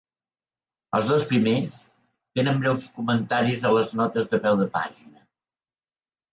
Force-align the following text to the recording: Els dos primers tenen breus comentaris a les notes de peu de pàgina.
Els 0.99 1.09
dos 1.11 1.25
primers 1.31 1.75
tenen 2.39 2.59
breus 2.65 2.87
comentaris 2.97 3.69
a 3.69 3.75
les 3.79 3.95
notes 4.03 4.33
de 4.35 4.43
peu 4.49 4.61
de 4.65 4.71
pàgina. 4.81 5.25